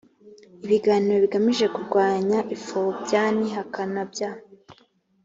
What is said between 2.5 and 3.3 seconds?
ipfobya